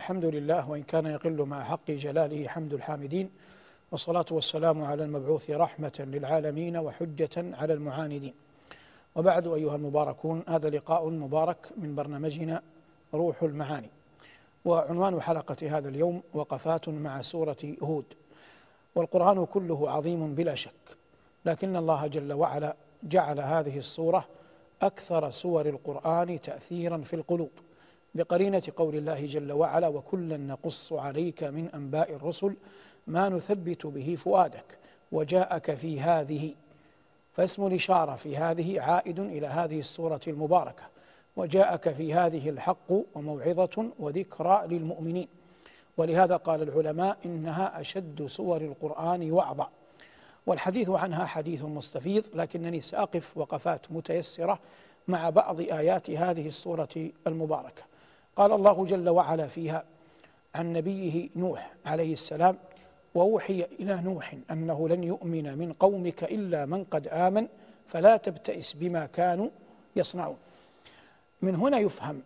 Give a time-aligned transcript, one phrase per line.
[0.00, 3.30] الحمد لله وإن كان يقل مع حق جلاله حمد الحامدين
[3.92, 8.34] والصلاة والسلام على المبعوث رحمة للعالمين وحجة على المعاندين.
[9.16, 12.62] وبعد أيها المباركون هذا لقاء مبارك من برنامجنا
[13.14, 13.90] روح المعاني.
[14.64, 18.04] وعنوان حلقة هذا اليوم وقفات مع سورة هود.
[18.94, 20.96] والقرآن كله عظيم بلا شك
[21.44, 24.24] لكن الله جل وعلا جعل هذه السورة
[24.82, 27.50] أكثر سور القرآن تأثيرا في القلوب.
[28.14, 32.56] بقرينة قول الله جل وعلا وكلا نقص عليك من أنباء الرسل
[33.06, 34.64] ما نثبت به فؤادك
[35.12, 36.54] وجاءك في هذه
[37.32, 40.82] فاسم الإشارة في هذه عائد إلى هذه السورة المباركة
[41.36, 45.28] وجاءك في هذه الحق وموعظة وذكرى للمؤمنين
[45.96, 49.70] ولهذا قال العلماء إنها أشد سور القرآن وعظا
[50.46, 54.58] والحديث عنها حديث مستفيض لكنني سأقف وقفات متيسرة
[55.08, 57.82] مع بعض آيات هذه السورة المباركة.
[58.40, 59.84] قال الله جل وعلا فيها
[60.54, 62.56] عن نبيه نوح عليه السلام
[63.14, 67.46] وأوحي إلى نوح أنه لن يؤمن من قومك إلا من قد آمن
[67.86, 69.48] فلا تبتئس بما كانوا
[69.96, 70.36] يصنعون.
[71.42, 72.22] من هنا يفهم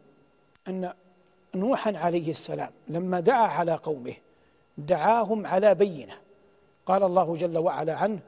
[0.69, 0.92] أن
[1.55, 4.14] نوحا عليه السلام لما دعا على قومه
[4.78, 6.14] دعاهم على بينة.
[6.86, 8.19] قال الله جل وعلا عنه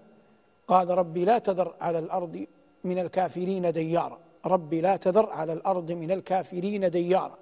[0.68, 2.46] قال ربي لا تذر على الأرض
[2.84, 4.18] من الكافرين ديارا.
[4.46, 7.38] ربي لا تذر على الأرض من الكافرين ديارا.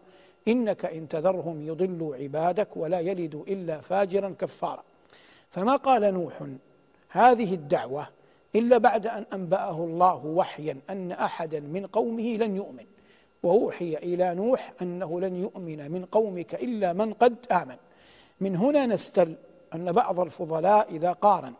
[0.48, 4.82] إنك إن تذرهم يضلوا عبادك ولا يلدوا إلا فاجرا كفارا.
[5.50, 6.42] فما قال نوح؟
[7.08, 8.08] هذه الدعوة
[8.56, 12.84] إلا بعد أن أنبأه الله وحيا أن أحدا من قومه لن يؤمن.
[13.42, 17.76] وأوحي إلى نوح أنه لن يؤمن من قومك إلا من قد آمن.
[18.40, 19.34] من هنا نستل
[19.74, 21.52] أن بعض الفضلاء إذا قارن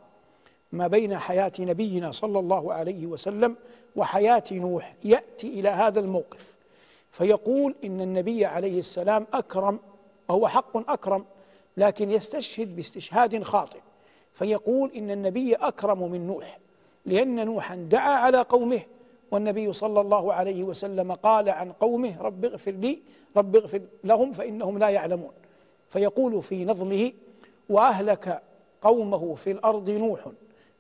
[0.73, 3.57] ما بين حياة نبينا صلى الله عليه وسلم
[3.97, 6.54] وحياة نوح يأتي إلى هذا الموقف.
[7.15, 9.79] فيقول إن النبي عليه السلام أكرم
[10.29, 11.25] وهو حق أكرم
[11.77, 13.79] لكن يستشهد باستشهاد خاطئ.
[14.33, 16.59] فيقول إن النبي أكرم من نوح
[17.07, 18.81] لأن نوحا دعا على قومه
[19.31, 22.99] والنبي صلى الله عليه وسلم قال عن قومه رب اغفر لي
[23.37, 25.33] رب اغفر لهم فإنهم لا يعلمون.
[25.91, 27.13] فيقول في نظمه
[27.69, 28.43] وأهلك
[28.83, 30.21] قومه في الأرض نوح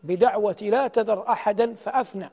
[0.02, 2.30] بدعوة لا تذر أحدا فأفنى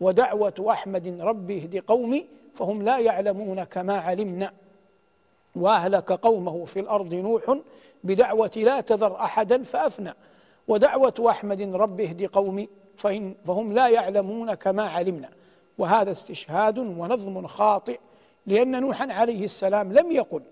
[0.00, 4.52] ودعوة أحمد رب اهد قومي فهم لا يعلمون كما علمنا.
[5.56, 7.58] وأهلك قومه في الأرض نوح
[8.04, 10.14] بدعوة لا تذر أحدا فأفنى.
[10.68, 12.68] ودعوة أحمد رب اهد قومي
[13.44, 15.28] فهم لا يعلمون كما علمنا.
[15.78, 17.98] وهذا استشهاد ونظم خاطئ
[18.46, 20.42] لأن نوحا عليه السلام لم يقل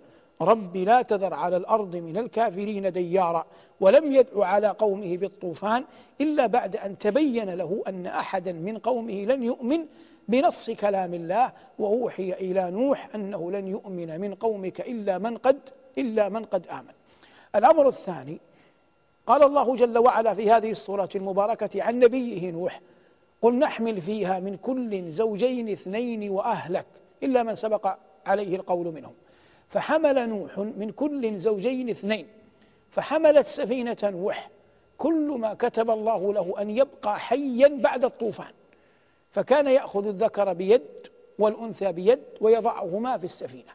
[0.40, 3.46] رب لا تذر على الأرض من الكافرين ديارا
[3.80, 5.84] ولم يدع على قومه بالطوفان
[6.20, 9.86] إلا بعد أن تبين له أن أحدا من قومه لن يؤمن
[10.28, 15.58] بنص كلام الله وأوحي إلى نوح أنه لن يؤمن من قومك إلا من قد
[15.98, 16.92] إلا من قد آمن.
[17.56, 18.40] الأمر الثاني
[19.26, 22.80] قال الله جل وعلا في هذه السورة المباركة عن نبيه نوح
[23.42, 26.86] قل نحمل فيها من كل زوجين اثنين وأهلك
[27.22, 27.96] إلا من سبق
[28.26, 29.12] عليه القول منهم
[29.68, 32.26] فحمل نوح من كل زوجين اثنين
[32.90, 34.50] فحملت سفينة نوح
[34.98, 38.52] كل ما كتب الله له أن يبقى حيا بعد الطوفان
[39.32, 40.82] فكان يأخذ الذكر بيد
[41.38, 43.72] والأنثى بيد ويضعهما في السفينة.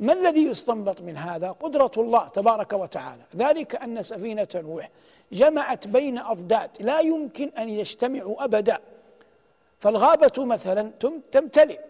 [0.00, 3.22] ما الذي يستنبط من هذا؟ قدرة الله تبارك وتعالى.
[3.36, 4.90] ذلك أن سفينة نوح
[5.32, 8.78] جمعت بين أضداد لا يمكن أن يجتمعوا أبدا.
[9.80, 10.90] فالغابة مثلا
[11.32, 11.80] تمتلئ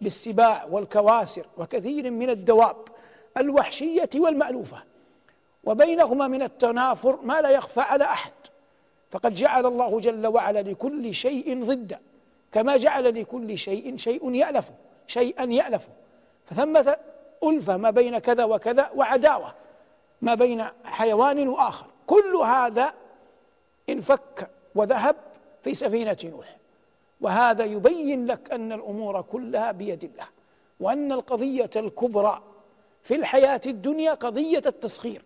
[0.00, 2.76] بالسباع والكواسر وكثير من الدواب
[3.36, 4.82] الوحشية والمألوفة.
[5.64, 8.32] وبينهما من التنافر ما لا يخفى على أحد.
[9.10, 12.00] فقد جعل الله جل وعلا لكل شيء ضدا.
[12.54, 14.74] كما جعل لكل شيء شيء يألفه
[15.06, 15.88] شيئا يألفه
[16.44, 16.96] فثمة
[17.44, 19.54] ألفة ما بين كذا وكذا وعداوة
[20.22, 21.86] ما بين حيوان وآخر.
[22.06, 22.94] كل هذا
[23.90, 25.16] انفك وذهب
[25.62, 26.56] في سفينة نوح.
[27.20, 30.26] وهذا يبين لك أن الأمور كلها بيد الله
[30.80, 32.42] وأن القضية الكبرى
[33.02, 35.24] في الحياة الدنيا قضية التسخير.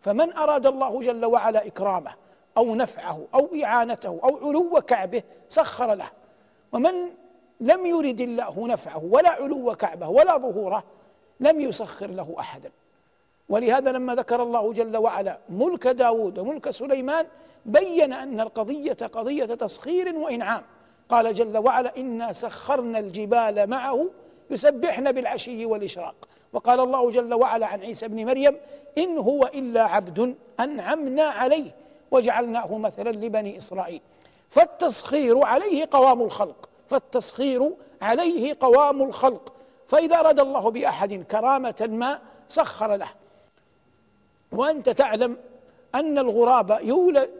[0.00, 2.14] فمن أراد الله جل وعلا إكرامه
[2.56, 6.17] أو نفعه أو إعانته أو علو كعبه سخر له.
[6.72, 6.94] ومن
[7.60, 10.84] لم يرد الله نفعه ولا علو كعبه ولا ظهوره
[11.40, 12.70] لم يسخر له أحدا.
[13.48, 17.26] ولهذا لما ذكر الله جل وعلا ملك داود وملك سليمان
[17.66, 20.62] بين أن القضية قضية تسخير وإنعام.
[21.08, 24.06] قال جل وعلا إنا سخرنا الجبال معه
[24.50, 26.14] يسبحن بالعشي والإشراق.
[26.52, 28.56] وقال الله جل وعلا عن عيسى بن مريم
[28.98, 31.70] إن هو إلا عبد أنعمنا عليه
[32.10, 34.00] وجعلناه مثلا لبني إسرائيل.
[34.50, 37.70] فالتسخير عليه قوام الخلق فالتسخير
[38.02, 39.52] عليه قوام الخلق.
[39.86, 42.18] فإذا أراد الله بأحد كرامة ما
[42.48, 43.08] سخر له.
[44.52, 45.36] وأنت تعلم
[45.94, 47.30] أن الغراب يولد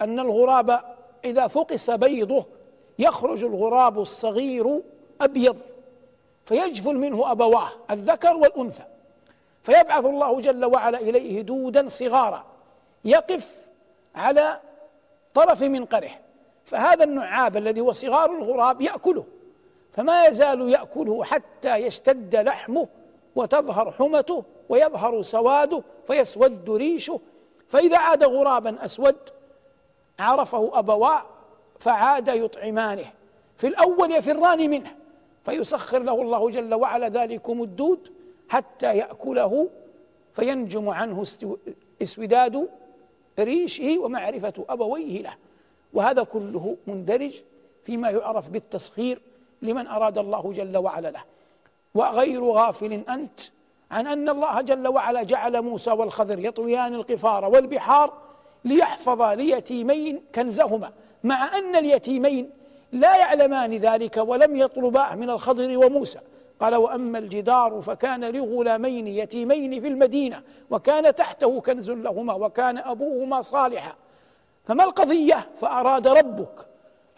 [0.00, 0.80] أن الغراب
[1.24, 2.44] إذا فقس بيضه
[2.98, 4.80] يخرج الغراب الصغير
[5.20, 5.56] أبيض
[6.46, 8.84] فيجفل منه أبواه الذكر والأنثى.
[9.62, 12.44] فيبعث الله جل وعلا إليه دودا صغارا
[13.04, 13.68] يقف
[14.14, 14.60] على
[15.34, 16.10] طرف منقره
[16.64, 19.24] فهذا النعاب الذي هو صغار الغراب يأكله
[19.92, 22.88] فما يزال يأكله حتى يشتد لحمه
[23.36, 27.20] وتظهر حمته ويظهر سواده فيسود ريشه.
[27.68, 29.16] فإذا عاد غرابا أسود
[30.18, 31.22] عرفه أبواه
[31.78, 33.12] فعاد يطعمانه.
[33.56, 34.94] في الأول يفران منه
[35.44, 38.12] فيسخر له الله جل وعلا ذلكم الدود
[38.48, 39.68] حتى يأكله
[40.32, 41.24] فينجم عنه
[42.02, 42.68] اسوداد
[43.38, 45.34] ريشه ومعرفة أبويه له.
[45.94, 47.34] وهذا كله مندرج
[47.84, 49.20] فيما يعرف بالتسخير
[49.62, 51.20] لمن أراد الله جل وعلا له.
[51.94, 53.40] وغير غافل أنت
[53.90, 58.12] عن أن الله جل وعلا جعل موسى والخضر يطويان القفار والبحار
[58.64, 60.92] ليحفظ ليتيمين كنزهما
[61.24, 62.50] مع أن اليتيمين
[62.92, 66.18] لا يعلمان ذلك ولم يطلباه من الخضر وموسى.
[66.60, 73.94] قال وأما الجدار فكان لغلامين يتيمين في المدينة وكان تحته كنز لهما وكان أبوهما صالحا.
[74.64, 76.66] فما القضية؟ فأراد ربك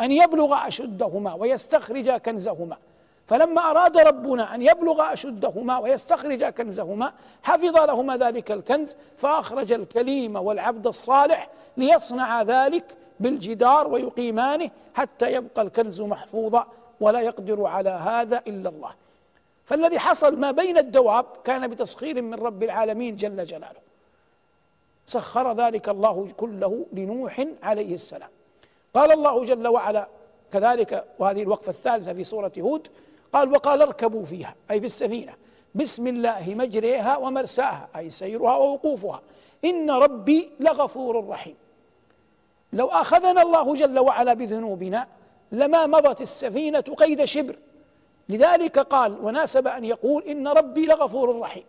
[0.01, 2.77] أن يبلغ أشدهما ويستخرج كنزهما.
[3.27, 7.13] فلما أراد ربنا أن يبلغ أشدهما ويستخرج كنزهما
[7.43, 12.85] حفظ لهما ذلك الكنز فأخرج الكليم والعبد الصالح ليصنع ذلك
[13.21, 16.67] بالجدار ويقيمانه حتى يبقى الكنز محفوظا
[17.01, 18.91] ولا يقدر على هذا إلا الله.
[19.65, 23.86] فالذي حصل ما بين الدواب كان بتسخير من رب العالمين جل جلاله.
[25.07, 28.29] سخر ذلك الله كله لنوح عليه السلام.
[28.95, 30.09] قال الله جل وعلا
[30.53, 32.89] كذلك وهذه الوقفة الثالثة في سورة هود
[33.33, 35.33] قال وقال اركبوا فيها أي في السفينة
[35.75, 39.23] بسم الله مجريها ومرساها أي سيرها ووقوفها
[39.65, 41.55] إن ربي لغفور رحيم.
[42.73, 45.09] لو أخذنا الله جل وعلا بذنوبنا
[45.53, 47.57] لما مضت السفينة قيد شبر.
[48.29, 51.65] لذلك قال وناسب أن يقول إن ربي لغفور رحيم.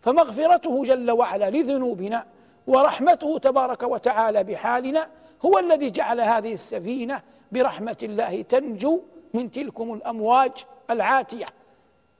[0.00, 2.26] فمغفرته جل وعلا لذنوبنا
[2.68, 5.08] ورحمته تبارك وتعالى بحالنا
[5.44, 7.22] هو الذي جعل هذه السفينة
[7.52, 9.00] برحمة الله تنجو
[9.34, 10.52] من تلكم الأمواج
[10.90, 11.46] العاتية.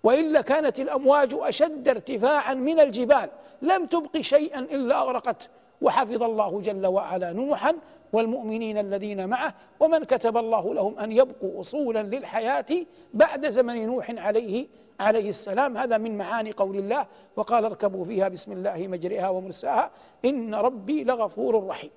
[0.02, 3.30] والا كانت الأمواج أشد ارتفاعا من الجبال
[3.62, 5.46] لم تبق شيئا إلا اغرقته
[5.82, 7.74] وحفظ الله جل وعلا نوحا
[8.12, 12.66] والمؤمنين الذين معه ومن كتب الله لهم أن يبقوا اصولا للحياة
[13.14, 14.66] بعد زمن نوح عليه
[15.00, 17.06] عليه السلام هذا من معاني قول الله
[17.36, 19.90] وقال اركبوا فيها بسم الله مجرئها ومرساها
[20.24, 21.90] إن ربي لغفور رحيم.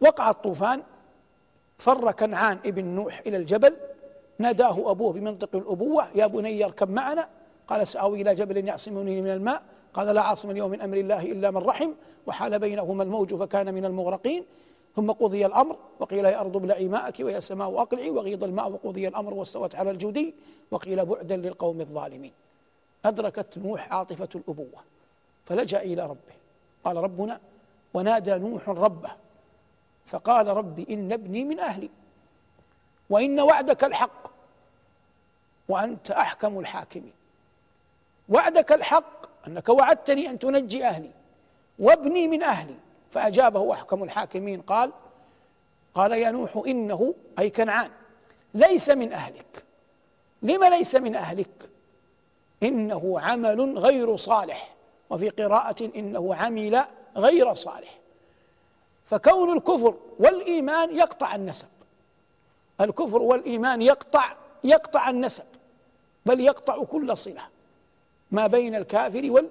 [0.00, 0.82] وقع الطوفان
[1.78, 3.76] فر كنعان ابن نوح إلى الجبل
[4.38, 7.28] ناداه أبوه بمنطق الأبوة يا بني اركب معنا.
[7.68, 9.62] قال سآوي إلى جبل يعصمني من الماء.
[9.94, 11.90] قال لا عاصم اليوم من أمر الله إلا من رحم
[12.26, 14.44] وحال بينهما الموج فكان من المغرقين.
[14.96, 19.34] ثم قضي الأمر وقيل يا أرض ابلعي ماءك ويا سماء أقلعي وغيض الماء وقضي الأمر
[19.34, 20.34] واستوت على الجودي
[20.70, 22.32] وقيل بعدا للقوم الظالمين.
[23.04, 24.80] أدركت نوح عاطفة الأبوة
[25.44, 26.34] فلجأ إلى ربه.
[26.84, 27.40] قال ربنا
[27.94, 29.10] ونادى نوح ربه
[30.06, 31.90] فقال رب إن ابني من أهلي
[33.10, 34.30] وإن وعدك الحق
[35.68, 37.12] وأنت أحكم الحاكمين.
[38.28, 41.10] وعدك الحق أنك وعدتني أن تنجي أهلي
[41.78, 42.74] وابني من أهلي
[43.10, 44.92] فأجابه أحكم الحاكمين قال
[45.94, 47.90] قال يا نوح إنه أي كنعان
[48.54, 49.64] ليس من أهلك.
[50.42, 51.48] لم ليس من أهلك؟
[52.62, 54.74] إنه عمل غير صالح
[55.10, 56.84] وفي قراءة إنه عمل
[57.16, 57.98] غير صالح.
[59.06, 61.68] فكون الكفر والإيمان يقطع النسب.
[62.80, 64.32] الكفر والإيمان يقطع
[64.64, 65.44] يقطع النسب
[66.26, 67.42] بل يقطع كل صلة
[68.30, 69.48] ما بين الكافر وال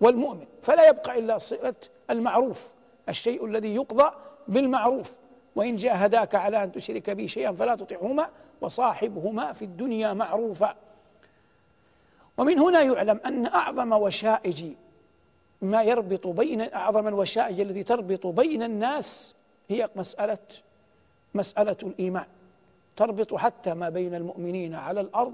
[0.00, 0.46] والمؤمن.
[0.62, 1.74] فلا يبقى إلا صلة
[2.10, 2.75] المعروف.
[3.08, 4.10] الشيء الذي يقضى
[4.48, 5.14] بالمعروف.
[5.56, 8.28] وإن جاهداك على أن تشرك بي شيئا فلا تطعهما
[8.60, 10.76] وصاحبهما في الدنيا معروفا.
[12.38, 14.64] ومن هنا يعلم أن أعظم وشائج
[15.62, 19.34] ما يربط بين أعظم الوشائج التي تربط بين الناس
[19.68, 20.38] هي مسألة
[21.34, 22.26] مسألة الإيمان.
[22.96, 25.32] تربط حتى ما بين المؤمنين على الأرض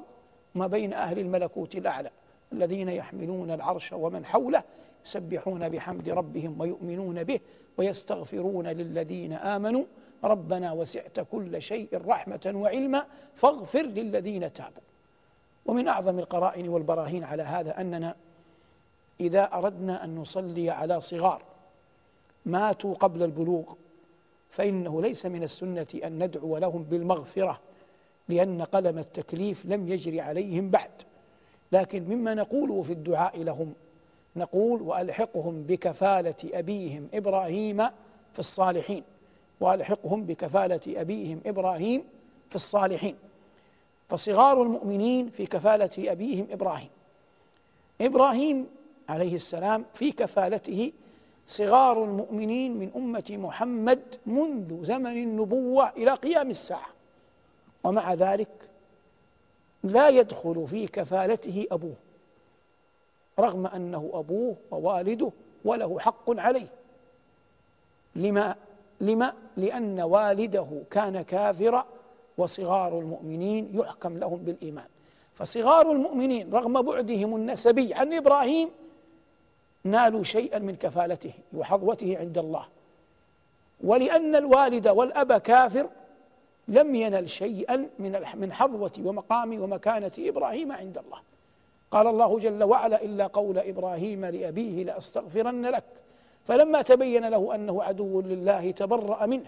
[0.55, 2.11] وما بين أهل الملكوت الأعلى
[2.52, 4.62] الذين يحملون العرش ومن حوله
[5.07, 7.41] يسبحون بحمد ربهم ويؤمنون به.
[7.79, 9.85] ويستغفرون للذين آمنوا
[10.25, 14.83] ربنا وسعت كل شيء رحمة وعلما فاغفر للذين تابوا.
[15.67, 18.14] ومن أعظم القرائن والبراهين على هذا أننا
[19.21, 21.43] إذا أردنا أن نصلي على صغار
[22.47, 23.75] ماتوا قبل البلوغ
[24.50, 27.61] فإنه ليس من السنة أن ندعو لهم بالمغفرة
[28.29, 30.91] لأن قلم التكليف لم يجري عليهم بعد.
[31.73, 33.75] لكن مما نقوله في الدعاء لهم
[34.37, 37.77] نقول وألحقهم بكفالة أبيهم إبراهيم
[38.33, 39.03] في الصالحين.
[39.61, 42.05] وألحقهم بكفالة أبيهم إبراهيم
[42.51, 43.17] في الصالحين.
[44.09, 46.89] فصغار المؤمنين في كفالة أبيهم إبراهيم.
[48.01, 48.67] إبراهيم
[49.09, 50.93] عليه السلام في كفالته
[51.47, 56.89] صغار المؤمنين من أمة محمد منذ زمن النبوة إلى قيام الساعة.
[57.85, 58.49] ومع ذلك
[59.85, 61.95] لا يدخل في كفالته أبوه.
[63.39, 65.31] رغم أنه أبوه ووالده
[65.65, 66.67] وله حق عليه.
[68.17, 68.55] لما
[69.01, 71.87] لما؟ لأن والده كان كافرا
[72.39, 74.87] وصغار المؤمنين يحكم لهم بالإيمان.
[75.35, 78.69] فصغار المؤمنين رغم بعدهم النسبي عن إبراهيم
[79.85, 82.67] نالوا شيئا من كفالته وحظوته عند الله.
[83.85, 85.89] ولأن الوالد والأب كافر
[86.69, 91.19] لم ينل شيئا من من حظوة ومقام ومكانة إبراهيم عند الله.
[91.93, 95.85] قال الله جل وعلا إلا قول إبراهيم لأبيه لأستغفرن لك.
[96.45, 99.47] فلما تبين له أنه عدو لله تبرأ منه.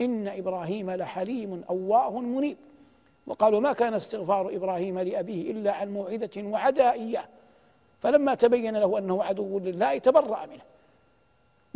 [0.00, 2.56] إن إبراهيم لحليم أواه منيب.
[3.26, 7.24] وقالوا ما كان استغفار إبراهيم لأبيه إلا عن موعدة وعدا إياه.
[8.00, 10.62] فلما تبين له أنه عدو لله تبرأ منه.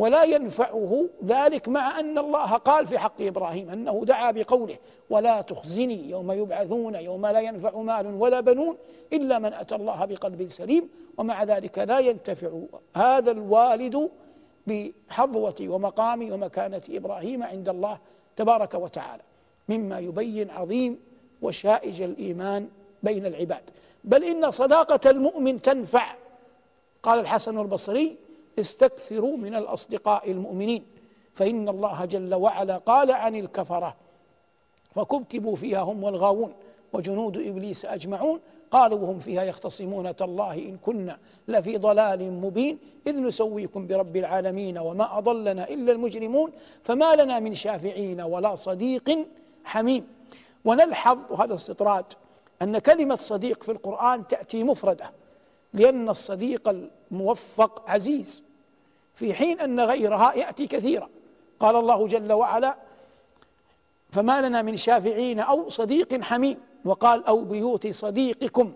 [0.01, 4.77] ولا ينفعه ذلك مع أن الله قال في حق إبراهيم أنه دعا بقوله
[5.11, 8.77] ولا تخزني يوم يبعثون يوم لا ينفع مال ولا بنون
[9.13, 10.89] إلا من أتى الله بقلب سليم
[11.19, 12.51] ومع ذلك لا ينتفع
[12.97, 14.11] هذا الوالد
[14.67, 17.99] بحظوة ومقام ومكانة إبراهيم عند الله
[18.37, 19.23] تبارك وتعالى
[19.69, 21.01] مما يبين عظيم
[21.43, 22.69] وشائج الإيمان
[23.03, 23.63] بين العباد.
[24.05, 26.15] بل إن صداقة المؤمن تنفع
[27.03, 30.85] قال الحسن البصري استكثروا من الأصدقاء المؤمنين.
[31.35, 33.97] فإن الله جل وعلا قال عن الكفرة
[34.95, 36.53] فكبكبوا فيها هم والغاوون
[36.93, 38.41] وجنود إبليس أجمعون
[38.71, 45.19] قالوا وهم فيها يختصمون تالله إن كنا لفي ضلال مبين إذ نسويكم برب العالمين وما
[45.19, 46.53] أضلنا إلا المجرمون
[46.83, 49.27] فما لنا من شافعين ولا صديق
[49.65, 50.07] حميم.
[50.65, 52.05] ونلحظ وهذا استطراد
[52.63, 55.11] أن كلمة صديق في القرآن تأتي مفردة.
[55.75, 58.43] لأن الصديق الموفق عزيز.
[59.15, 61.09] في حين أن غيرها يأتي كثيرا.
[61.61, 62.77] قال الله جل وعلا
[64.11, 66.59] فما لنا من شافعين أو صديق حميم.
[66.85, 68.73] وقال أو بيوت صديقكم.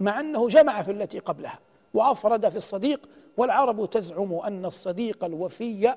[0.00, 1.58] مع أنه جمع في التي قبلها.
[1.94, 5.94] وأفرد في الصديق والعرب تزعم أن الصديق الوفي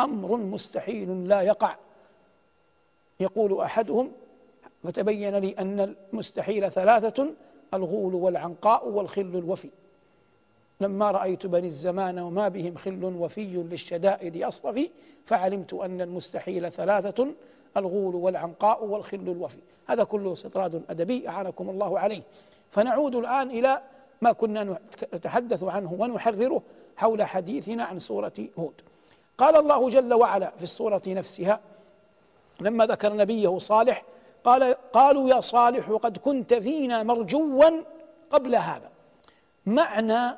[0.00, 1.76] أمر مستحيل لا يقع.
[3.20, 4.12] يقول أحدهم
[4.84, 5.80] فتبين لي أن
[6.12, 7.26] المستحيل ثلاثة
[7.74, 9.70] الغول والعنقاء والخل الوفي.
[10.82, 14.90] لما رأيت بني الزمان وما بهم خل وفي للشدائد أصطفي
[15.24, 17.26] فعلمت أن المستحيل ثلاثة
[17.76, 19.58] الغول والعنقاء والخل الوفي.
[19.86, 22.22] هذا كله استطراد أدبي أعانكم الله عليه.
[22.70, 23.82] فنعود الآن إلى
[24.22, 24.78] ما كنا
[25.14, 26.62] نتحدث عنه ونحرره
[26.96, 28.80] حول حديثنا عن سورة هود.
[29.38, 31.60] قال الله جل وعلا في السورة نفسها
[32.60, 34.04] لما ذكر نبيه صالح
[34.44, 37.82] قال قالوا يا صالح قد كنت فينا مرجوا
[38.30, 38.90] قبل هذا.
[39.66, 40.36] معنى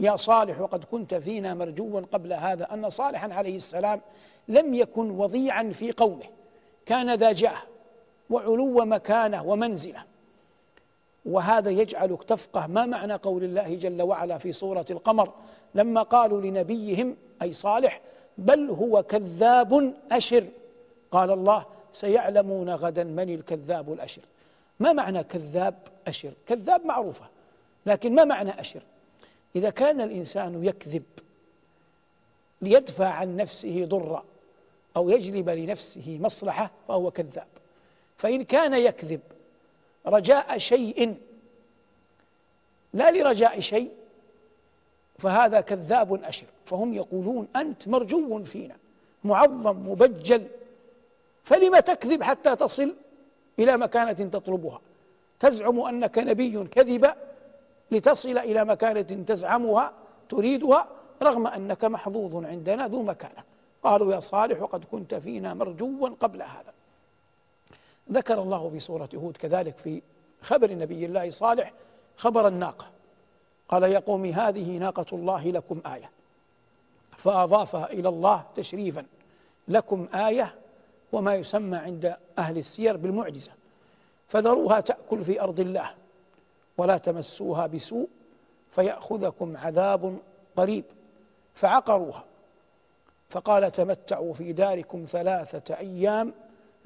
[0.00, 4.00] يا صالح وقد كنت فينا مرجوا قبل هذا أن صالحا عليه السلام
[4.48, 6.24] لم يكن وضيعا في قومه.
[6.86, 7.62] كان ذا جاه
[8.30, 10.02] وعلو مكانه ومنزله.
[11.24, 15.32] وهذا يجعلك تفقه ما معنى قول الله جل وعلا في سورة القمر
[15.74, 18.00] لما قالوا لنبيهم أي صالح
[18.38, 20.44] بل هو كذاب أشر.
[21.10, 24.22] قال الله سيعلمون غدا من الكذاب الأشر.
[24.80, 25.74] ما معنى كذاب
[26.06, 27.24] أشر؟ كذاب معروفة
[27.86, 28.82] لكن ما معنى أشر؟
[29.56, 31.02] إذا كان الإنسان يكذب
[32.62, 34.24] ليدفع عن نفسه ضرا
[34.96, 37.46] أو يجلب لنفسه مصلحة فهو كذاب.
[38.16, 39.20] فإن كان يكذب
[40.06, 41.16] رجاء شيء
[42.94, 43.90] لا لرجاء شيء
[45.18, 46.46] فهذا كذاب أشر.
[46.66, 48.76] فهم يقولون أنت مرجو فينا
[49.24, 50.46] معظم مبجل
[51.44, 52.94] فلم تكذب حتى تصل
[53.58, 54.80] إلى مكانة تطلبها؟
[55.40, 57.14] تزعم أنك نبي كذب؟
[57.90, 59.92] لتصل إلى مكانة تزعمها
[60.28, 60.88] تريدها
[61.22, 63.42] رغم أنك محظوظ عندنا ذو مكانة.
[63.82, 66.72] قالوا يا صالح وقد كنت فينا مرجوا قبل هذا.
[68.12, 70.02] ذكر الله في سورة هود كذلك في
[70.42, 71.72] خبر نبي الله صالح
[72.16, 72.86] خبر الناقة.
[73.68, 76.10] قال يا قوم هذه ناقة الله لكم آية.
[77.16, 79.04] فأضافها إلى الله تشريفا.
[79.68, 80.54] لكم آية
[81.12, 83.52] وما يسمى عند أهل السير بالمعجزة.
[84.28, 85.90] فذروها تأكل في أرض الله.
[86.78, 88.08] ولا تمسوها بسوء
[88.70, 90.18] فيأخذكم عذاب
[90.56, 90.84] قريب.
[91.54, 92.24] فعقروها
[93.30, 96.32] فقال تمتعوا في داركم ثلاثة أيام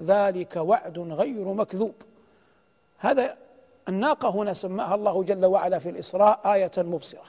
[0.01, 1.95] ذلك وعد غير مكذوب.
[2.99, 3.37] هذا
[3.89, 7.25] الناقة هنا سماها الله جل وعلا في الإسراء آية مبصرة.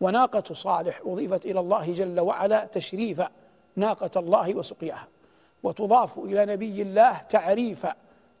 [0.00, 3.28] وناقة صالح أضيفت إلى الله جل وعلا تشريفا
[3.76, 5.08] ناقة الله وسقياها
[5.62, 7.94] وتضاف إلى نبي الله تعريفا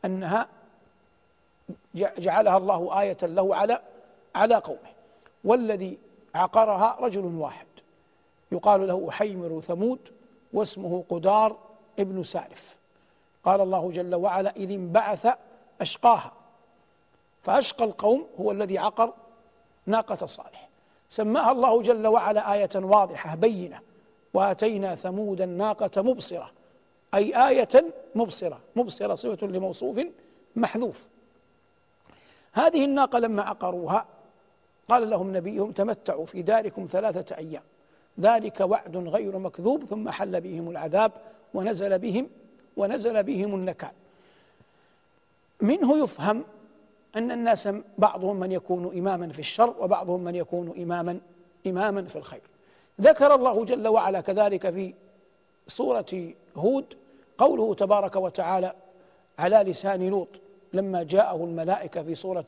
[0.04, 0.48] أنها
[1.94, 3.80] جعلها الله آية له على
[4.34, 4.90] على قومه.
[5.44, 5.98] والذي
[6.34, 7.66] عقرها رجل واحد.
[8.52, 9.98] يقال له حيمر ثمود
[10.52, 11.56] واسمه قدار
[11.98, 12.76] ابن سالف.
[13.44, 15.28] قال الله جل وعلا إذ انبعث
[15.80, 16.32] أشقاها.
[17.42, 19.12] فأشقى القوم هو الذي عقر
[19.86, 20.68] ناقة صالح.
[21.10, 23.80] سماها الله جل وعلا آية واضحة بينة.
[24.34, 26.50] وآتينا ثمود الناقة مبصرة.
[27.14, 28.60] أي آية مبصرة.
[28.76, 30.00] مبصرة صفة لموصوف
[30.56, 31.08] محذوف.
[32.56, 34.06] هذه الناقة لما عقروها
[34.88, 37.62] قال لهم نبيهم تمتعوا في داركم ثلاثة أيام.
[38.20, 41.12] ذلك وعد غير مكذوب ثم حل بهم العذاب
[41.54, 42.28] ونزل بهم
[42.76, 43.90] ونزل بهم النكال.
[45.60, 46.44] منه يفهم
[47.16, 51.20] أن الناس بعضهم من يكون إماما في الشر وبعضهم من يكون إماما
[51.66, 52.42] إماما في الخير.
[53.00, 54.94] ذكر الله جل وعلا كذلك في
[55.68, 56.84] سورة هود
[57.38, 58.72] قوله تبارك وتعالى
[59.38, 60.28] على لسان لوط
[60.72, 62.46] لما جاءه الملائكة في صورة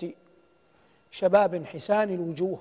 [1.10, 2.58] شباب حسان الوجوه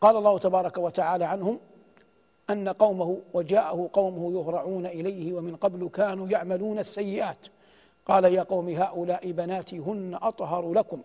[0.00, 1.58] قال الله تبارك وتعالى عنهم
[2.50, 7.36] أن قومه وجاءه قومه يهرعون إليه ومن قبل كانوا يعملون السيئات.
[8.06, 11.00] قال يا قوم هؤلاء بناتي هن أطهر لكم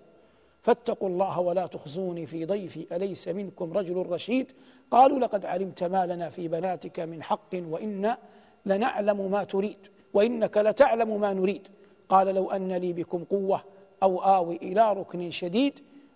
[0.61, 4.51] فاتقوا الله ولا تخزوني في ضيفي أليس منكم رجل رشيد؟
[4.91, 8.17] قالوا لقد علمت ما لنا في بناتك من حق وإنا
[8.65, 9.77] لنعلم ما تريد
[10.13, 11.67] وإنك لتعلم ما نريد.
[12.09, 13.63] قال لو أن لي بكم قوة
[14.03, 15.73] أو آوي إلى ركن شديد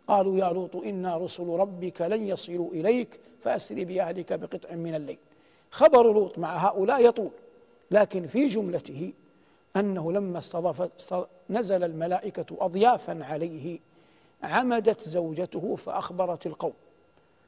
[0.07, 5.17] قالوا يا لوط إنا رسل ربك لن يصلوا إليك فأسر بأهلك بقطع من الليل.
[5.71, 7.31] خبر لوط مع هؤلاء يطول
[7.91, 9.13] لكن في جملته
[9.75, 10.89] أنه لما استضاف
[11.49, 13.79] نزل الملائكة أضيافا عليه
[14.43, 16.73] عمدت زوجته فأخبرت القوم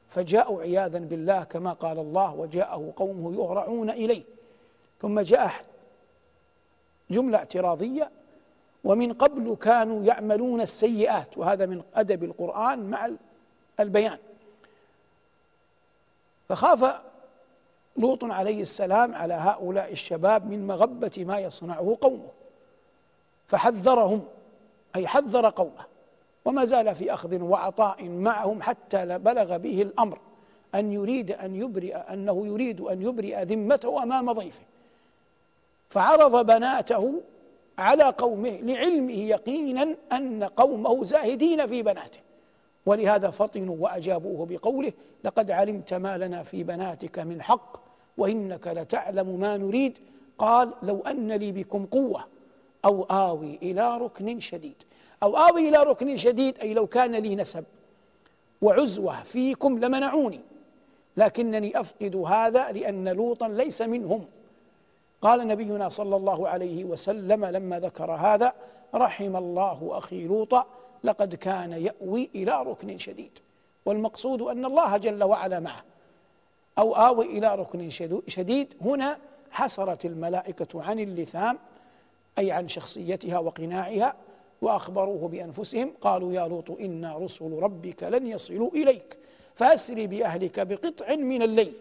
[0.09, 4.23] فجاءوا عياذا بالله كما قال الله وجاءه قومه يهرعون إليه.
[5.01, 5.51] ثم جاء
[7.11, 8.11] جملة اعتراضية
[8.85, 13.11] ومن قبل كانوا يعملون السيئات وهذا من أدب القرآن مع
[13.79, 14.17] البيان.
[16.49, 17.01] فخاف
[17.97, 22.29] لوط عليه السلام على هؤلاء الشباب من مغبة ما يصنعه قومه
[23.47, 24.23] فحذرهم
[24.95, 25.85] أي حذر قومه.
[26.45, 30.19] وما زال في أخذ وعطاء معهم حتى بلغ به الأمر
[30.75, 34.63] أن يريد أن يبرئ أنه يريد أن يبرئ ذمته أمام ضيفه.
[35.89, 37.21] فعرض بناته
[37.77, 42.19] على قومه لعلمه يقينا أن قومه زاهدين في بناته.
[42.85, 47.77] ولهذا فطنوا وأجابوه بقوله لقد علمت ما لنا في بناتك من حق
[48.17, 49.97] وإنك لتعلم ما نريد.
[50.37, 52.25] قال لو أن لي بكم قوة
[52.85, 54.75] أو آوي إلى ركن شديد.
[55.23, 57.63] أو آوي إلى ركن شديد أي لو كان لي نسب
[58.61, 60.41] وعزوة فيكم لمنعوني
[61.17, 64.25] لكنني أفقد هذا لأن لوطا ليس منهم.
[65.25, 68.53] قال نبينا صلى الله عليه وسلم لما ذكر هذا
[68.95, 70.65] رحم الله أخي لوط
[71.03, 73.31] لقد كان يأوي إلى ركن شديد.
[73.85, 75.83] والمقصود أن الله جل وعلا معه.
[76.77, 77.89] أو آوي إلى ركن
[78.27, 78.73] شديد.
[78.81, 79.17] هنا
[79.51, 81.57] حسرت الملائكة عن اللثام
[82.37, 84.15] أي عن شخصيتها وقناعها
[84.61, 89.17] وأخبروه بأنفسهم قالوا يا لوط إنا رسل ربك لن يصلوا إليك
[89.55, 91.73] فأسر بأهلك بقطع من الليل.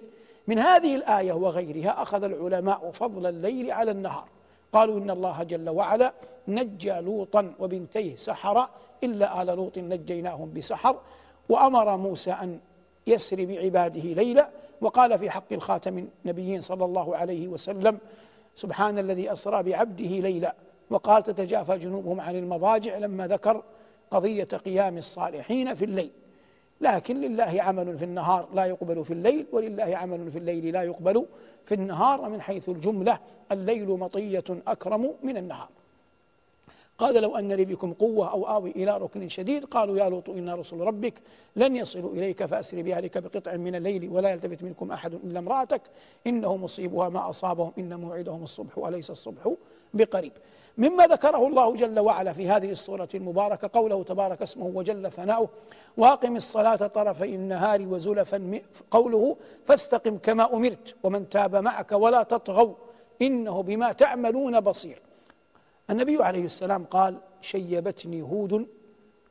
[0.46, 4.24] من هذه الآية وغيرها أخذ العلماء فضل الليل على النهار.
[4.72, 6.12] قالوا إن الله جل وعلا
[6.48, 8.68] نجى لوطا وبنتيه سحر
[9.04, 10.96] إلا آل لوط نجيناهم بسحر
[11.48, 12.60] وأمر موسى أن
[13.06, 17.98] يسر بعباده ليلا وقال في حق الخاتم النبيين صلى الله عليه وسلم
[18.56, 20.54] سبحان الذي أسرى بعبده ليلا.
[20.90, 23.62] وقال تتجافى جنوبهم عن المضاجع لما ذكر
[24.10, 26.10] قضية قيام الصالحين في الليل.
[26.80, 31.26] لكن لله عمل في النهار لا يقبل في الليل ولله عمل في الليل لا يقبل
[31.66, 33.18] في النهار ومن حيث الجملة
[33.52, 35.68] الليل مطية أكرم من النهار.
[36.98, 40.54] قال لو أن لي بكم قوة أو آوي إلى ركن شديد قالوا يا لوط إنا
[40.54, 41.14] رسل ربك
[41.56, 45.80] لن يصلوا إليك فأسر بأهلك بقطع من الليل ولا يلتفت منكم أحد إلا امرأتك
[46.26, 49.52] إنه مصيبها ما أصابهم إن موعدهم الصبح وليس الصبح
[49.94, 50.32] بقريب.
[50.78, 55.48] مما ذكره الله جل وعلا في هذه الصورة المباركة قوله تبارك اسمه وجل ثناؤه
[55.96, 58.60] وأقم الصلاة طرفي النهار وزلفا
[58.90, 62.74] قوله فاستقم كما أمرت ومن تاب معك ولا تطغوا
[63.22, 65.02] إنه بما تعملون بصير.
[65.90, 68.66] النبي عليه السلام قال شيبتني هود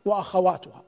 [0.05, 0.83] وأخواتها.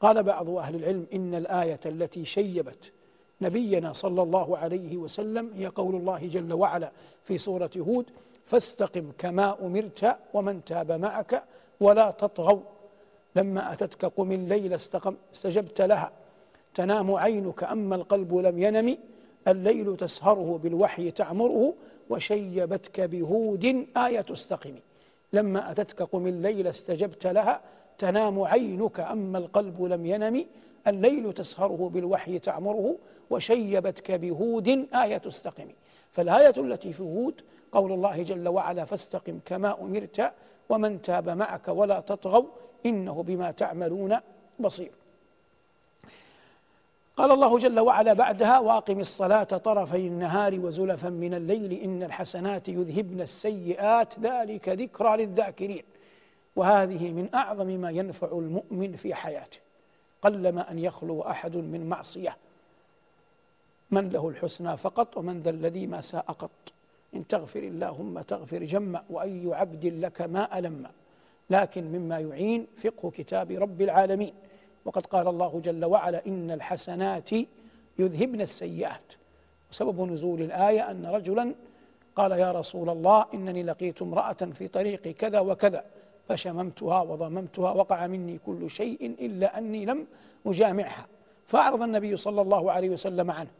[0.00, 2.92] قال بعض أهل العلم إن الآية التي شيبت
[3.40, 6.90] نبينا صلى الله عليه وسلم هي قول الله جل وعلا
[7.24, 8.06] في سورة هود.
[8.50, 11.32] فاستقم كما أمرت ومن تاب معك
[11.80, 12.60] ولا تطغوا.
[13.36, 16.10] لما أتتك قم الليل استقم استجبت لها.
[16.74, 18.98] تنام عينك أما القلب لم ينم
[19.48, 21.74] الليل تسهره بالوحي تعمره
[22.10, 23.64] وشيبتك بهود
[23.96, 24.74] آية استقم.
[25.32, 27.60] لما أتتك قم الليل استجبت لها.
[27.98, 30.44] تنام عينك أما القلب لم ينم
[30.86, 32.96] الليل تسهره بالوحي تعمره
[33.30, 35.68] وشيبتك بهود آية استقم.
[36.12, 40.32] فالآية التي في هود قول الله جل وعلا فاستقم كما أمرت
[40.68, 42.46] ومن تاب معك ولا تطغوا
[42.86, 44.16] إنه بما تعملون
[44.58, 44.90] بصير.
[47.16, 53.20] قال الله جل وعلا بعدها وأقم الصلاة طرفي النهار وزلفا من الليل إن الحسنات يذهبن
[53.20, 55.82] السيئات ذلك ذكرى للذاكرين.
[56.56, 59.58] وهذه من أعظم ما ينفع المؤمن في حياته.
[60.22, 62.36] قلما أن يخلو أحد من معصية.
[63.90, 66.50] من له الحسنى فقط ومن ذا الذي ما ساء قط.
[67.14, 70.86] إن تغفر اللهم تغفر جم وأي عبد لك ما ألم.
[71.50, 74.32] لكن مما يعين فقه كتاب رب العالمين.
[74.84, 77.30] وقد قال الله جل وعلا إن الحسنات
[77.98, 79.12] يذهبن السيئات.
[79.70, 81.54] وسبب نزول الآية أن رجلا
[82.16, 85.84] قال يا رسول الله إنني لقيت امرأة في طريق كذا وكذا
[86.28, 90.06] فشممتها وضممتها وقع مني كل شيء إلا أني لم
[90.46, 91.06] أجامعها.
[91.46, 93.50] فأعرض النبي صلى الله عليه وسلم عنه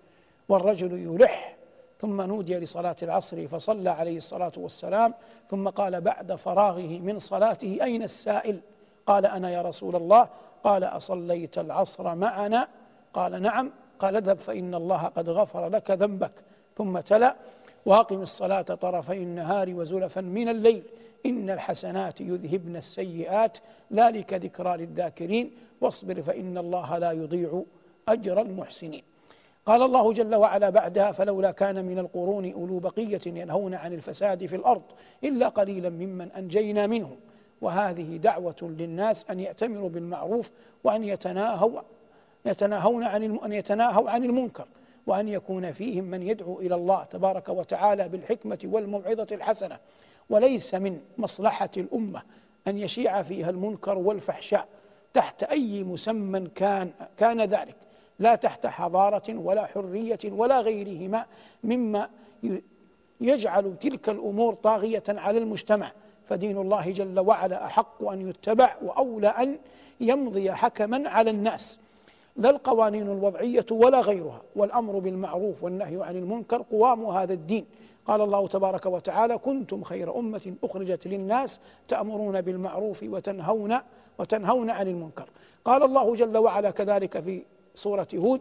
[0.48, 1.56] والرجل يلح
[2.00, 5.14] ثم نودي لصلاة العصر فصلى عليه الصلاة والسلام
[5.50, 8.60] ثم قال بعد فراغه من صلاته أين السائل؟
[9.06, 10.28] قال أنا يا رسول الله.
[10.64, 12.68] قال أصليت العصر معنا؟
[13.14, 13.70] قال نعم.
[13.98, 16.32] قال اذهب فإن الله قد غفر لك ذنبك.
[16.76, 17.36] ثم تلا.
[17.86, 20.82] وأقم الصلاة طرفي النهار وزلفا من الليل.
[21.26, 23.58] إن الحسنات يذهبن السيئات.
[23.92, 25.50] ذلك ذكرى للذاكرين.
[25.80, 27.62] واصبر فإن الله لا يضيع
[28.08, 29.02] أجر المحسنين.
[29.68, 34.56] قال الله جل وعلا بعدها فلولا كان من القرون أولو بقية ينهون عن الفساد في
[34.56, 34.82] الأرض
[35.24, 37.16] إلا قليلا ممن أنجينا منهم.
[37.60, 40.50] وهذه دعوة للناس أن يأتمروا بالمعروف
[40.84, 41.80] وأن يتناهوا
[42.44, 44.66] يتناهون عن أن يتناهوا عن المنكر
[45.06, 49.78] وأن يكون فيهم من يدعو إلى الله تبارك وتعالى بالحكمة والموعظة الحسنة.
[50.30, 52.22] وليس من مصلحة الأمة
[52.68, 54.68] أن يشيع فيها المنكر والفحشاء
[55.14, 57.87] تحت أي مسمى كان كان ذلك.
[58.18, 61.26] لا تحت حضارة ولا حرية ولا غيرهما
[61.64, 62.08] مما
[63.20, 65.92] يجعل تلك الأمور طاغية على المجتمع.
[66.26, 69.58] فدين الله جل وعلا أحق أن يتبع وأولى أن
[70.00, 71.78] يمضي حكما على الناس.
[72.36, 74.42] لا القوانين الوضعية ولا غيرها.
[74.56, 77.66] والأمر بالمعروف والنهي عن المنكر قوام هذا الدين.
[78.06, 83.78] قال الله تبارك وتعالى كنتم خير أمة أخرجت للناس تأمرون بالمعروف وتنهون
[84.18, 85.28] وتنهون عن المنكر.
[85.64, 87.42] قال الله جل وعلا كذلك في
[87.78, 88.40] سورة هود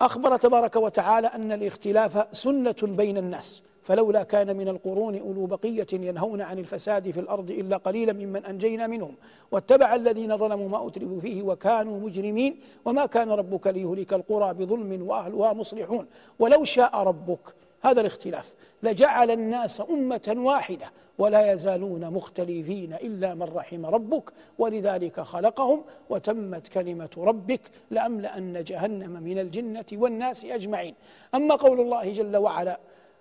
[0.00, 6.40] أخبر تبارك وتعالى أن الاختلاف سنة بين الناس فلولا كان من القرون أولو بقية ينهون
[6.40, 9.14] عن الفساد في الأرض إلا قليلا ممن أنجينا منهم
[9.50, 15.52] واتبع الذين ظلموا ما أترفوا فيه وكانوا مجرمين وما كان ربك ليهلك القرى بظلم وأهلها
[15.52, 16.06] مصلحون
[16.38, 23.86] ولو شاء ربك هذا الاختلاف لجعل الناس أمة واحدة ولا يزالون مختلفين إلا من رحم
[23.86, 30.94] ربك ولذلك خلقهم وتمت كلمة ربك لأملأن جهنم من الجنة والناس أجمعين.
[31.34, 32.80] أما قول الله جل وعلا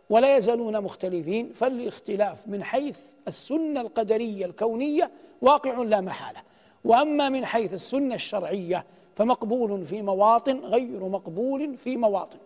[0.10, 6.39] ولا يزالون مختلفين فالاختلاف من حيث السنة القدرية الكونية واقع لا محالة.
[6.86, 12.38] وأما من حيث السنة الشرعية فمقبول في مواطن غير مقبول في مواطن.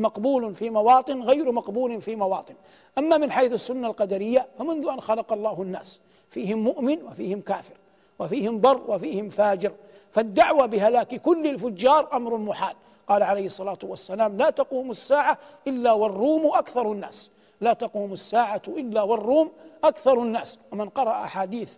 [0.00, 2.54] مقبول في مواطن غير مقبول في مواطن.
[2.98, 7.74] أما من حيث السنة القدرية فمنذ أن خلق الله الناس فيهم مؤمن وفيهم كافر
[8.18, 9.72] وفيهم بر وفيهم فاجر.
[10.12, 12.76] فالدعوة بهلاك كل الفجار أمر محال.
[13.08, 17.30] قال عليه الصلاة والسلام لا تقوم الساعة إلا والروم أكثر الناس.
[17.60, 19.50] لا تقوم الساعة إلا والروم
[19.84, 20.58] أكثر الناس.
[20.72, 21.76] ومن قرأ أحاديث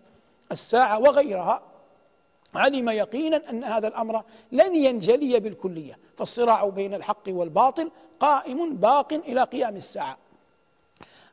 [0.52, 1.62] الساعة وغيرها
[2.54, 5.98] علم يقينا أن هذا الأمر لن ينجلي بالكلية.
[6.16, 7.90] فالصراع بين الحق والباطل
[8.22, 10.16] قائم باق إلى قيام الساعة.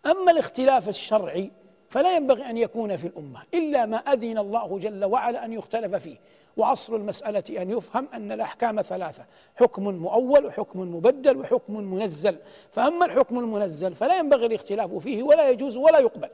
[0.05, 1.51] أما الاختلاف الشرعي
[1.89, 6.17] فلا ينبغي أن يكون في الأمة إلا ما أذن الله جل وعلا أن يختلف فيه.
[6.57, 9.25] وأصل المسألة أن يفهم أن الأحكام ثلاثة
[9.55, 12.37] حكم مؤول وحكم مبدل وحكم منزل.
[12.71, 16.29] فأما الحكم المنزل فلا ينبغي الاختلاف فيه ولا يجوز ولا يقبل.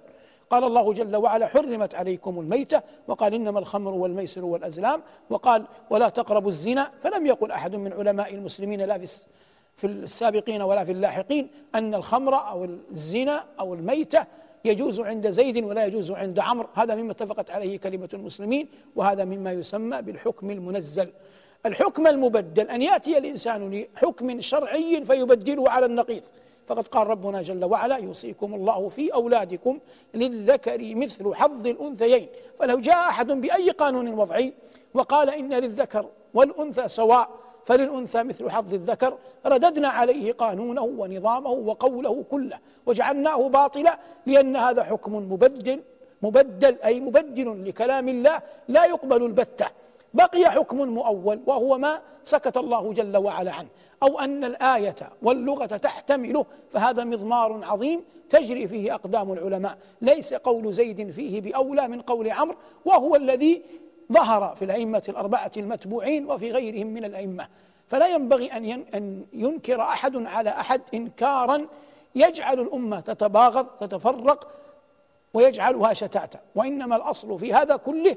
[0.49, 6.49] قال الله جل وعلا حرمت عليكم الميتة وقال إنما الخمر والميسر والأزلام وقال ولا تقربوا
[6.49, 9.03] الزنا فلم يقل أحد من علماء المسلمين لا في
[9.75, 14.25] في السابقين ولا في اللاحقين أن الخمر أو الزنا أو الميتة
[14.65, 16.67] يجوز عند زيد ولا يجوز عند عمرو.
[16.73, 21.09] هذا مما اتفقت عليه كلمة المسلمين وهذا مما يسمى بالحكم المنزل.
[21.65, 26.23] الحكم المبدل أن يأتي الإنسان لحكم شرعي فيبدله على النقيض.
[26.67, 29.79] فقد قال ربنا جل وعلا يوصيكم الله في أولادكم
[30.13, 32.27] للذكر مثل حظ الأنثيين
[32.59, 34.53] فلو جاء أحد بأي قانون وضعي
[34.93, 37.29] وقال إن للذكر والأنثى سواء
[37.65, 45.15] فللأنثى مثل حظ الذكر رددنا عليه قانونه ونظامه وقوله كله وجعلناه باطلا لأن هذا حكم
[45.15, 45.81] مبدل
[46.21, 49.65] مبدل أي مبدل لكلام الله لا يقبل البتة.
[50.13, 53.67] بقي حكم مؤول وهو ما سكت الله جل وعلا عنه.
[54.03, 59.77] أو أن الآية واللغة تحتمله فهذا مضمار عظيم تجري فيه أقدام العلماء.
[60.01, 63.61] ليس قول زيد فيه بأولى من قول عمرو وهو الذي
[64.13, 67.47] ظهر في الأئمة الأربعة المتبوعين وفي غيرهم من الأئمة.
[67.87, 71.65] فلا ينبغي أن أن ينكر أحد على أحد إنكارا
[72.15, 74.47] يجعل الأمة تتباغض تتفرق
[75.33, 76.39] ويجعلها شتاتا.
[76.55, 78.15] وإنما الأصل في هذا كله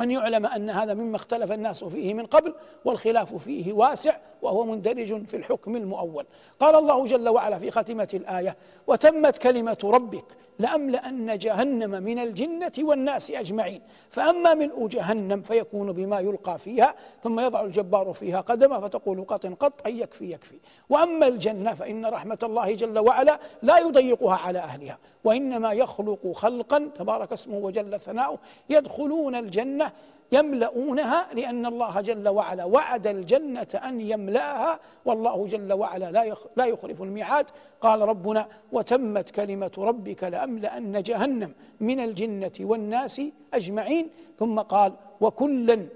[0.00, 5.26] أن يعلم أن هذا مما اختلف الناس فيه من قبل والخلاف فيه واسع وهو مندرج
[5.26, 6.26] في الحكم المؤول.
[6.60, 10.24] قال الله جل وعلا في خاتمة الآية وتمت كلمة ربك
[10.58, 13.82] لأملأن جهنم من الجنة والناس أجمعين.
[14.10, 19.86] فأما ملء جهنم فيكون بما يلقى فيها ثم يضع الجبار فيها قدمه فتقول قط قط
[19.86, 20.58] أي يكفي يكفي.
[20.88, 24.98] وأما الجنة فإن رحمة الله جل وعلا لا يضيقها على أهلها.
[25.24, 28.38] وإنما يخلق خلقا تبارك اسمه وجل ثناؤه
[28.70, 29.92] يدخلون الجنة
[30.32, 37.02] يملؤونها لأن الله جل وعلا وعد الجنة أن يملأها والله جل وعلا لا لا يخلف
[37.02, 37.46] الميعاد.
[37.80, 43.22] قال ربنا وتمت كلمة ربك لأملأن جهنم من الجنة والناس
[43.54, 44.10] أجمعين.
[44.38, 45.86] ثم قال وكلا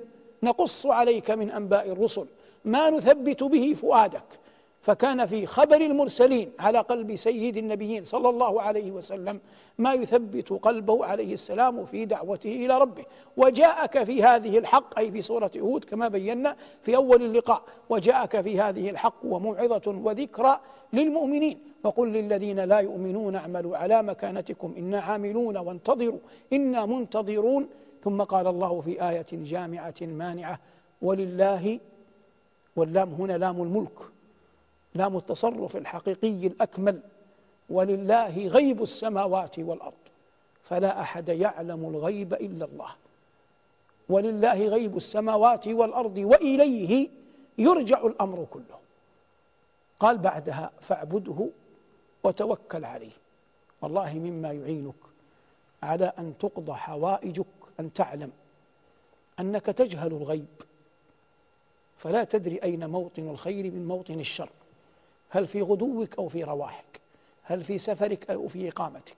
[0.42, 2.26] نقص عليك من أنباء الرسل.
[2.64, 4.24] ما نثبت به فؤادك.
[4.80, 9.40] فكان في خبر المرسلين على قلب سيد النبيين صلى الله عليه وسلم
[9.78, 13.04] ما يثبت قلبه عليه السلام في دعوته إلى ربه.
[13.36, 18.60] وجاءك في هذه الحق أي في سورة هود كما بينا في أول اللقاء وجاءك في
[18.60, 20.60] هذه الحق وموعظة وذكرى
[20.92, 21.58] للمؤمنين.
[21.84, 26.18] وقل للذين لا يؤمنون اعملوا على مكانتكم إنا عاملون وانتظروا
[26.52, 27.68] إنا منتظرون.
[28.04, 30.60] ثم قال الله في آية جامعة مانعة
[31.02, 31.80] ولله
[32.76, 34.17] واللام هنا لام الملك.
[34.98, 37.00] لام التصرف الحقيقي الأكمل
[37.70, 39.92] ولله غيب السماوات والأرض.
[40.62, 42.90] فلا أحد يعلم الغيب إلا الله.
[44.08, 47.08] ولله غيب السماوات والأرض وإليه
[47.58, 48.78] يرجع الأمر كله.
[50.00, 51.48] قال بعدها فاعبده
[52.24, 53.16] وتوكل عليه.
[53.82, 54.94] والله مما يعينك
[55.82, 57.46] على أن تقضى حوائجك
[57.80, 58.30] أن تعلم
[59.40, 60.46] أنك تجهل الغيب.
[61.96, 64.50] فلا تدري أين موطن الخير من موطن الشر.
[65.28, 67.00] هل في غدوك أو في رواحك؟
[67.42, 69.16] هل في سفرك أو في إقامتك؟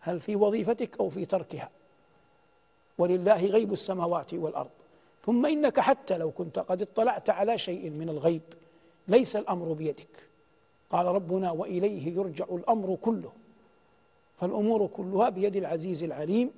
[0.00, 1.70] هل في وظيفتك أو في تركها؟
[2.98, 4.70] ولله غيب السماوات والأرض.
[5.26, 8.42] ثم إنك حتى لو كنت قد اطلعت على شيء من الغيب
[9.08, 10.08] ليس الأمر بيدك.
[10.90, 13.32] قال ربنا وإليه يرجع الأمر كله.
[14.40, 16.50] فالأمور كلها بيد العزيز العليم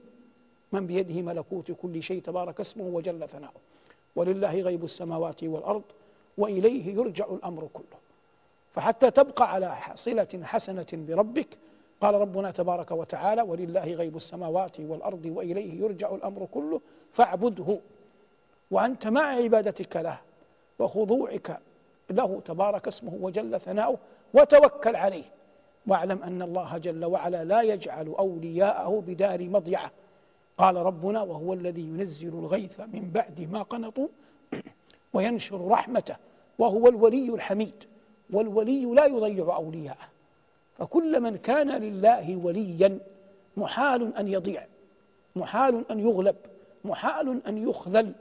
[0.72, 3.60] من بيده ملكوت كل شيء تبارك اسمه وجل ثناؤه.
[4.16, 5.82] ولله غيب السماوات والأرض
[6.38, 8.09] وإليه يرجع الأمر كله.
[8.72, 11.48] فحتى تبقى على صلة حسنة بربك.
[12.00, 16.80] قال ربنا تبارك وتعالى ولله غيب السماوات والأرض وإليه يرجع الأمر كله
[17.12, 17.78] فاعبده
[18.70, 20.18] وأنت مع عبادتك له
[20.78, 21.58] وخضوعك
[22.10, 23.98] له تبارك اسمه وجل ثناؤه
[24.34, 25.24] وتوكل عليه.
[25.86, 29.90] واعلم أن الله جل وعلا لا يجعل أولياءه بدار مضيعة.
[30.56, 34.08] قال ربنا وهو الذي ينزل الغيث من بعد ما قنطوا
[35.14, 36.16] وينشر رحمته
[36.58, 37.84] وهو الولي الحميد.
[38.32, 40.08] والولي لا يضيع أولياءه.
[40.78, 42.98] فكل من كان لله وليا
[43.56, 44.66] محال أن يضيع
[45.36, 46.36] محال أن يغلب
[46.84, 48.12] محال أن يخذل.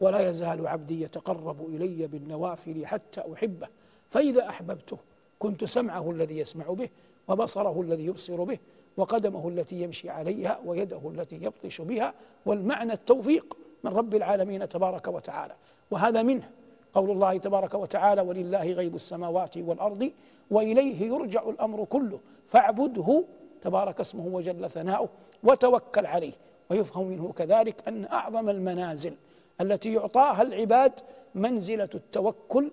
[0.00, 3.68] ولا يزال عبدي يتقرب إلي بالنوافل حتى أحبه.
[4.10, 4.98] فإذا أحببته
[5.38, 6.88] كنت سمعه الذي يسمع به
[7.28, 8.58] وبصره الذي يبصر به
[8.96, 12.14] وقدمه التي يمشي عليها ويده التي يبطش بها.
[12.46, 15.54] والمعنى التوفيق من رب العالمين تبارك وتعالى.
[15.90, 16.50] وهذا منه.
[16.94, 20.10] قول الله تبارك وتعالى ولله غيب السماوات والأرض
[20.50, 23.24] وإليه يرجع الأمر كله فاعبده
[23.62, 25.08] تبارك اسمه وجل ثناؤه
[25.42, 26.32] وتوكل عليه.
[26.70, 29.14] ويفهم منه كذلك أن أعظم المنازل
[29.60, 30.92] التي يعطاها العباد
[31.34, 32.70] منزلة التوكل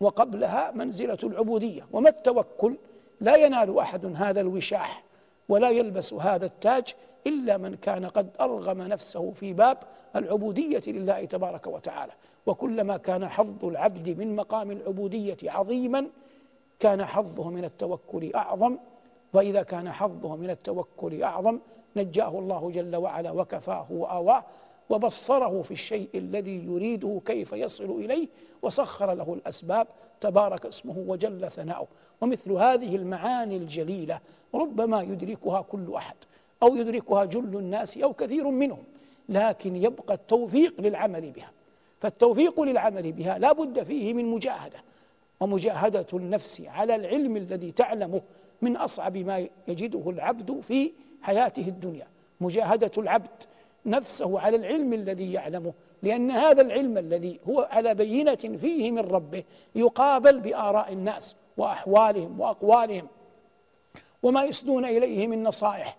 [0.00, 1.86] وقبلها منزلة العبودية.
[1.92, 2.76] وما التوكل؟
[3.20, 5.02] لا ينال أحد هذا الوشاح
[5.48, 6.94] ولا يلبس هذا التاج
[7.26, 9.78] إلا من كان قد أرغم نفسه في باب
[10.16, 12.12] العبودية لله تبارك وتعالى.
[12.46, 16.06] وكلما كان حظ العبد من مقام العبودية عظيما
[16.80, 18.76] كان حظه من التوكل أعظم.
[19.34, 21.58] وإذا كان حظه من التوكل أعظم
[21.96, 24.44] نجاه الله جل وعلا وكفاه وآواه
[24.90, 28.28] وبصره في الشيء الذي يريده كيف يصل إليه
[28.62, 29.86] وسخر له الأسباب
[30.20, 31.86] تبارك اسمه وجل ثناؤه.
[32.20, 34.20] ومثل هذه المعاني الجليلة
[34.54, 36.16] ربما يدركها كل أحد
[36.62, 38.84] أو يدركها جل الناس أو كثير منهم
[39.28, 41.50] لكن يبقى التوفيق للعمل بها.
[42.02, 44.78] فالتوفيق للعمل بها لا بد فيه من مجاهدة
[45.40, 48.20] ومجاهدة النفس على العلم الذي تعلمه
[48.62, 52.06] من أصعب ما يجده العبد في حياته الدنيا.
[52.40, 53.30] مجاهدة العبد
[53.86, 59.42] نفسه على العلم الذي يعلمه لأن هذا العلم الذي هو على بينة فيه من ربه
[59.74, 63.06] يقابل بآراء الناس وأحوالهم وأقوالهم
[64.22, 65.96] وما يسدون إليه من نصائح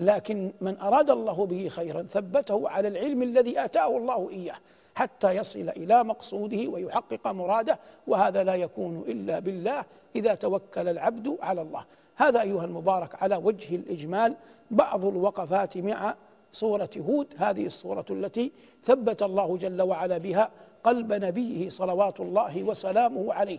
[0.00, 4.56] لكن من أراد الله به خيرا ثبته على العلم الذي آتاه الله إياه
[4.94, 9.84] حتى يصل إلى مقصوده ويحقق مراده وهذا لا يكون إلا بالله
[10.16, 11.84] إذا توكل العبد على الله.
[12.16, 14.34] هذا أيها المبارك على وجه الإجمال.
[14.70, 16.14] بعض الوقفات مع
[16.52, 18.52] سورة هود هذه السورة التي
[18.84, 20.50] ثبت الله جل وعلا بها
[20.84, 23.58] قلب نبيه صلوات الله وسلامه عليه.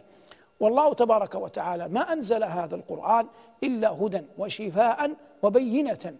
[0.60, 3.28] والله تبارك وتعالى ما أنزل هذا القرآن
[3.64, 5.12] إلا هدى وشفاء
[5.44, 6.14] وبينة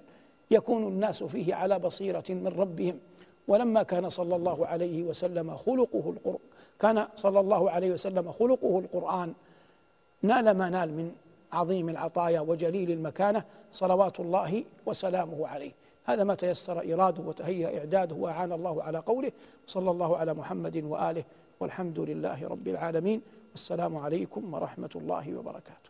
[0.52, 3.00] يكون الناس فيه على بصيرة من ربهم.
[3.48, 6.40] ولما كان صلى الله عليه وسلم خلقه القرآن
[6.80, 9.34] كان صلى الله عليه وسلم خلقه القرآن
[10.22, 11.12] نال ما نال من
[11.52, 15.72] عظيم العطايا وجليل المكانة صلوات الله وسلامه عليه.
[16.06, 19.32] هذا ما تيسر إيراده وتهيأ إعداده وأعان الله على قوله
[19.68, 21.24] صلى الله على محمد وآله
[21.60, 23.22] والحمد لله رب العالمين.
[23.52, 25.90] والسلام عليكم ورحمة الله وبركاته.